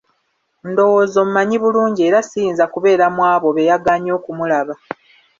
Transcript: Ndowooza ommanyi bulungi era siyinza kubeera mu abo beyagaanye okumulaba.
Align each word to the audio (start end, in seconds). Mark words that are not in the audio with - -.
Ndowooza 0.69 1.17
ommanyi 1.25 1.55
bulungi 1.63 2.01
era 2.07 2.19
siyinza 2.29 2.65
kubeera 2.73 3.05
mu 3.15 3.21
abo 3.33 3.49
beyagaanye 3.57 4.11
okumulaba. 4.19 4.73